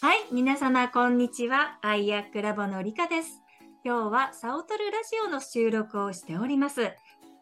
[0.00, 1.76] はい、皆様こんにちは。
[1.82, 3.42] アイアックラボのりかです。
[3.84, 6.92] 今日はサオトルラジオの収録をしております。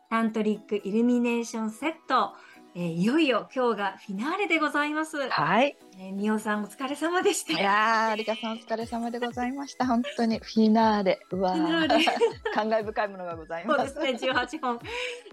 [0.08, 2.32] タントリックイルミネーションセット。
[2.78, 5.16] えーいよいよ今日がフィナーレでございます。
[5.30, 5.78] はい。
[5.98, 7.58] えー、みおさんお疲れ様でした。
[7.58, 9.86] いやー、リカさんお疲れ様でございました。
[9.86, 11.18] 本当にフィナーレ。
[11.30, 12.04] うわフィナーレー。
[12.52, 13.76] 感慨深いものがございま。
[13.76, 14.78] そうですすね、18本、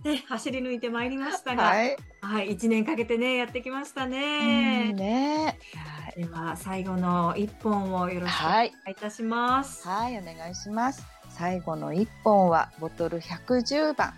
[0.06, 2.56] ね、走り抜いてまいりましたが、はい、はい。
[2.56, 4.94] 1年かけてね、やってきましたうんね。
[4.94, 5.60] ね
[6.16, 8.74] では、最後の1本をよろしくお願はい。
[8.88, 9.86] いいたします。
[9.86, 11.06] はい、お願いします。
[11.28, 14.14] 最後の一本はボトル110番。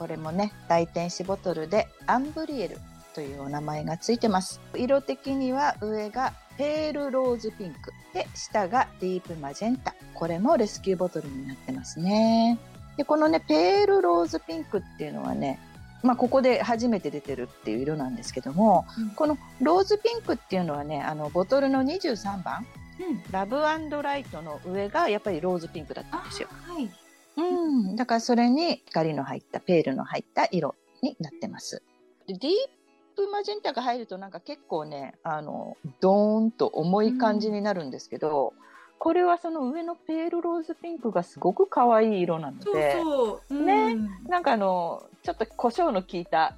[0.00, 2.78] これもね、大天使ボトルでアンブリエル
[3.14, 4.58] というお名前がついてます。
[4.74, 9.94] 色的には上がペールローズピンクで下がディープマジェンタ。
[10.14, 12.58] これもレスキューボトルになってますね。
[12.96, 15.60] で、このね、ペールローズピンクっていうのはね、
[16.02, 22.66] まあ、ここで初めて出てるっていう色なんですけども、うんこのローズピンクっていうのはね、あの、ボトルの23番、
[22.98, 26.48] うんラブライトの上がやっぱりローズピンクだったんですよ。
[26.70, 26.90] あはい。
[27.36, 27.96] うん。
[27.96, 31.82] だからそれに光の入った、ペールの入った色になってます。
[32.26, 32.54] でディー
[33.16, 38.54] プマジェンタが入るとなんか結構ね、あの、ドーンと重い感じになるんですけど、
[38.98, 43.54] これはその上のペールローズピンクがすごく可愛い色なのそうで、そう。
[43.54, 43.96] うんね
[44.28, 46.56] なんかあの、ちょっと胡椒の効いた、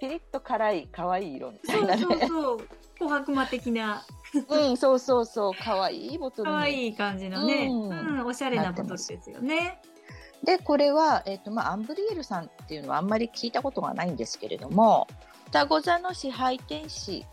[0.00, 2.02] ピリッと辛い可愛い色みたそいうなね。
[2.02, 2.68] そうそう。
[2.98, 4.04] 琥珀魔的な
[4.48, 9.80] うん、そうそうそう、可愛いボトルに可愛い感じのね、うんうん、おしゃれなボトルですよね。
[10.44, 15.06] でこれは、えっとまあ、アンブリエルさんっていうのはあんまり聞いたことがないんですけれども
[15.46, 17.24] 双子座の支配天使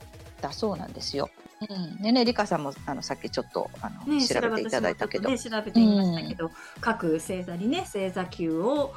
[0.41, 1.29] だそうなんですよ。
[1.69, 8.93] うん、でねリカさんもあのさっきちょっとあの、ね、調べていただいたけど、ね、調べてみましたけど、各星座にね星座級を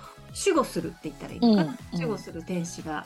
[0.47, 1.77] 守護するって言ったらいいのかな、うんうん。
[1.92, 3.05] 守護する天使が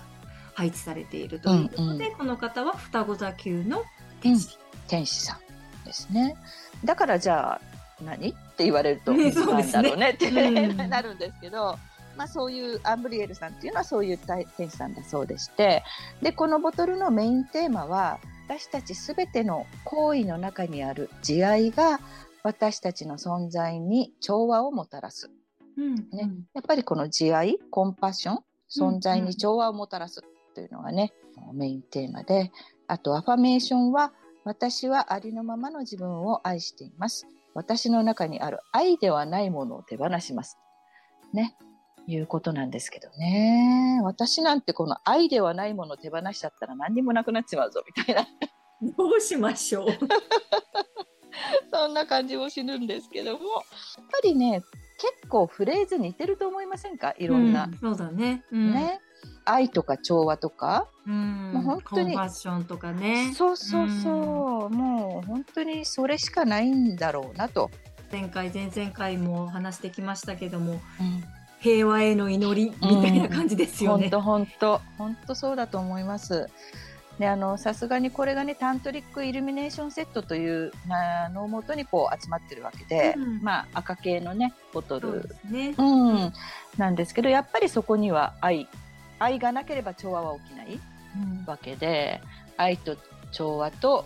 [0.55, 3.85] 配置されているということで、うんこの方は双子座級の
[4.21, 4.59] 天使。
[4.87, 5.39] 天使さ
[5.83, 6.37] んですね。
[6.85, 8.31] だからじゃあ何？
[8.31, 11.79] って言われると、ねなんだろうねって、うんなるんですけど。
[12.17, 15.85] まあ、そういうアンブリエルさんっていうのはそういう天使さんだそうでして
[16.21, 18.19] でこのボトルのメインテーマは
[18.49, 22.01] 私たちすべての行為の中にある慈愛が
[22.43, 25.31] 私たちの存在に調和をもたらす。
[25.77, 30.23] うんねやっぱりこの慈愛、コンパッション、存在に調和をもたらす
[30.55, 31.13] というのがね、
[31.53, 32.51] メインテーマで、
[32.87, 34.13] あとアファメーションは、
[34.45, 37.27] 私はありのままの自分を愛しています。
[37.59, 40.59] 私の中にある愛ではないものを手放します。
[41.33, 41.57] ね。
[42.07, 44.01] いうことなんですけどね。
[44.05, 48.27] 私なんてこの愛ではないものを手放しちゃったら何にもなくなっちまうぞみたいな。
[48.97, 49.89] どうしましょう。
[51.73, 53.65] そんな感じもするんですけども、やっ
[54.11, 54.63] ぱりね、
[55.21, 57.13] 結構フレーズ似てると思いませんか？
[57.19, 57.65] いろんな。
[57.65, 58.45] うんそうだね。
[58.53, 59.01] うん、ね。
[59.45, 63.33] 愛とか調和とか、うん、もう本当にコンパッションとかね。
[63.35, 67.71] そうそうそう、もう本当にそれしかないんだろうなと。
[68.11, 70.81] 前回前々回も話してきましたけども
[71.61, 74.05] 平和への祈りみたいな感じですよね。
[74.05, 76.49] 本当本当本当そうだと思います。
[77.19, 85.75] であのさすがにこれがねタントリックイルミネーションセットというあのもとにこう集まってるわけで、うんまあ赤系のねボトルね。
[85.77, 86.33] うん、
[86.77, 88.69] なんですけどやっぱりそこには愛
[89.19, 90.81] 愛がなければ調和は起きない
[91.17, 92.21] うんわけで
[92.57, 92.97] 愛と
[93.33, 94.05] 調和と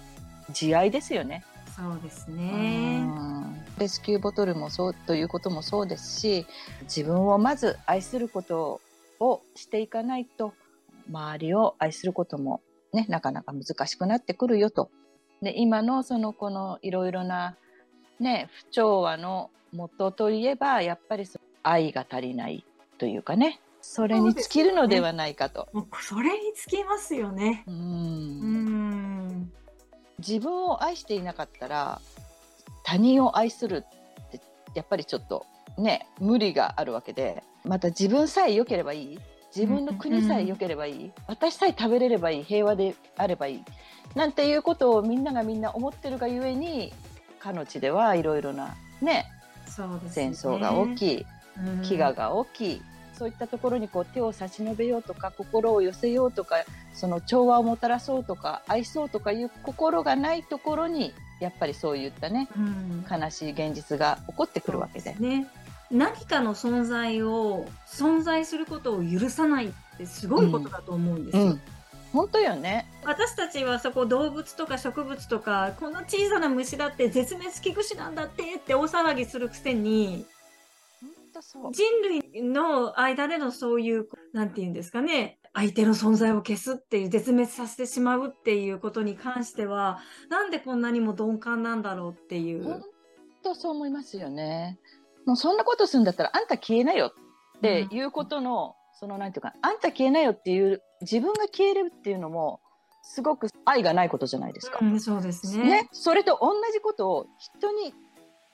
[0.50, 1.44] 慈愛ですよね。
[1.74, 3.00] そうですうね。
[3.00, 6.46] んレスキューボトルもそうということもそうですし
[6.82, 8.80] 自分をまず愛すること
[9.20, 10.52] をしていかないと
[11.10, 12.60] 周りを愛することも
[12.92, 14.90] ねなかなか難しくなってくるよと。
[15.40, 17.56] で今のそのこのいろいろな
[18.20, 22.64] ね不調和の元といえばやっぱりそ愛が足りない
[22.98, 25.68] というかねそれに尽きるのではないかと。
[25.72, 27.64] もうそれにつきますよね。
[27.66, 29.52] うんうん。
[30.18, 32.00] 自分を愛していなかったら
[32.84, 34.40] 他人を愛するって
[34.74, 35.44] やっぱりちょっと
[35.76, 39.18] ね無理があるわけでまた自分さえ良ければいい
[39.54, 43.64] 自分の国さえ良ければいい、私さえ食べれればいい平和であればいい
[44.14, 46.92] なんていうことをみんながみんな思ってるがゆえに
[47.38, 49.26] かの地ではいろいろなね
[49.72, 50.08] ね。
[50.08, 51.26] 戦争が起き
[51.58, 52.82] うん飢餓が起き、
[53.22, 56.56] そういったところにこう手を差し伸べようとか心を寄せようとか
[56.92, 65.14] その調和をもたらそうとか愛そうとかいう心がないところにやっぱりそういったねうん悲しい現実が起こってくるわけで。
[65.14, 65.46] ね。
[65.92, 71.42] 何かの存在を存在することを許さないってすごいことだと思うんですよ。
[71.44, 71.60] うん、
[72.12, 72.88] 本当よね。
[73.04, 80.26] 私たちはそこ動物とか植物とかこの小さな虫だって絶滅危惧種なんだってって大騒ぎするくせに。
[81.72, 89.98] 人類の間でのそういうなんて言うんですかね相手の存在を消すっていう絶滅させてしまうっていうことに関しては
[90.30, 92.64] なんでこんなにも鈍感なんだろうっていう。
[92.64, 92.82] 本
[93.42, 94.78] 当そう思いますよね。
[95.26, 97.12] もうそんなことするんだったらあんた消えなよ
[97.58, 102.60] っていうことの、うん、そのなんていうかあんた消えなよっていう自分が消えるっていうのも
[103.02, 104.78] すごく愛がないことじゃないですか。
[104.80, 107.94] うん、そうですね、ね、それと同じことを人に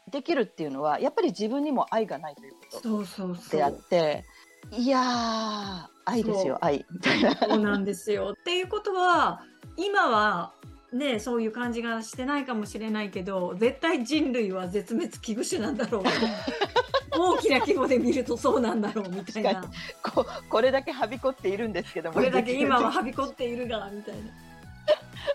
[0.09, 4.25] できるっていうのはやっぱり自分にも愛がないということであって
[4.73, 6.85] いや愛ですよ愛。
[6.91, 7.35] みたいな。
[7.35, 8.35] そうなんですよ。
[8.39, 9.43] っていうことは
[9.77, 10.53] 今は
[10.93, 16.03] ねそういう感じがしてないかもしれないけど絶対人類は絶滅危惧種なんだろう
[17.21, 19.65] 大きな規模で見るとそうなんだろうみたいな。
[20.03, 24.48] ここれだけはびこっているんですけどもこれだけ今ははびこっているがみたいな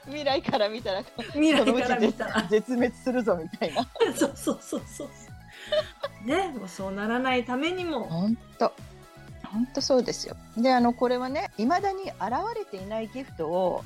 [0.06, 1.04] 未来から見たら
[1.34, 2.48] 未来から見たら。
[2.50, 3.88] 絶滅するぞみたいな。
[4.16, 6.28] そうそうそうそう。
[6.28, 8.06] ねもうそうならないためにも。
[8.06, 8.74] 本当
[9.46, 10.36] 本当そうですよ。
[10.58, 12.14] であのこれはねいまだに現
[12.56, 13.84] れていないギフトを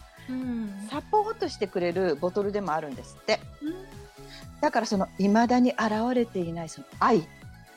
[0.89, 3.73] サポートしてくれるボトルでもあるんですって、うん、
[4.61, 7.27] だからそのいまだに現れていないその愛、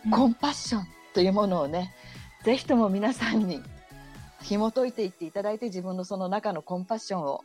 [0.05, 1.95] うん、コンパッションというものをね
[2.45, 3.63] ぜひとも皆さんに
[4.43, 7.45] 紐解いていっていただいて自分のその中のコンパッションを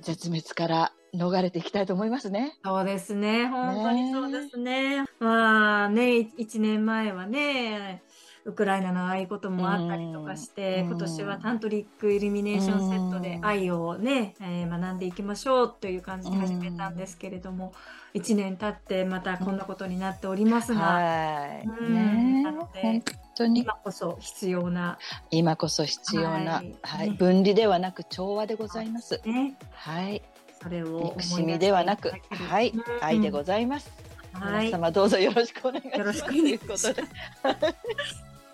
[0.00, 2.56] 絶滅から逃れていきたいと思いますね。
[2.64, 3.46] そうですね。
[3.48, 5.00] 本当にそうですね。
[5.00, 8.02] ねまあね、1年前はね、
[8.44, 17.72] ウクライナのああいうこともあったりとかして、今年はタントリックイルミネーションセットで愛をね、えー、学んでいきましょうという感じで始めたんですけれども、
[18.14, 23.02] 1年経ってまたこんなことになっておりますが、はい、ね、なので本
[23.36, 23.62] 当に？
[23.62, 24.98] 今こそ必要な
[25.30, 29.20] 今こそ必要な、はい、はい、分離ではなく調和でございます。
[29.24, 30.22] ね、はい。
[30.62, 33.90] それを憎しみではなく、はい、愛でございます。
[34.32, 35.98] はい、皆様どうぞよろしくお願いします。
[35.98, 36.94] よろしくお願いします。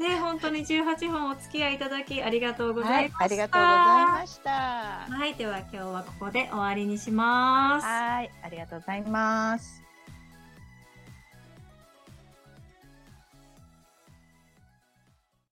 [0.02, 3.19] ね、本当に18本お付き合いいただきありがとうございました。
[3.19, 4.50] はい、ありがとうございました。
[4.50, 7.87] はい、では今日はここで終わりにします。
[7.87, 9.82] はい、ありがとうございます。